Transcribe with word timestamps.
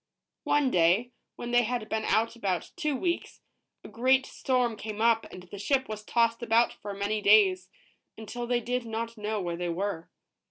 One 0.45 0.71
day, 0.71 1.11
when 1.35 1.51
they 1.51 1.61
had 1.61 1.87
been 1.87 2.05
out 2.05 2.35
about 2.35 2.71
two 2.75 2.95
weeks, 2.95 3.39
a 3.83 3.87
great 3.87 4.25
storm 4.25 4.75
came 4.75 4.99
up, 4.99 5.27
and 5.31 5.43
the 5.43 5.59
ship 5.59 5.87
was 5.87 6.03
tossed 6.03 6.41
about 6.41 6.73
for 6.73 6.95
many 6.95 7.21
days, 7.21 7.69
until 8.17 8.47
they 8.47 8.61
did 8.61 8.83
not 8.83 9.15
know 9.15 9.39
where 9.39 9.57
they 9.57 9.69
were. 9.69 10.09